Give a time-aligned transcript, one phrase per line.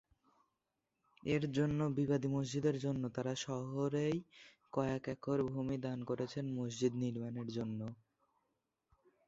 [1.23, 4.17] এর জন্য বিবাদী মসজিদের জন্য তারা শহরেই
[4.73, 7.79] কয়েক একর ভূমি দান করেছে মসজিদ নির্মাণের জন্য।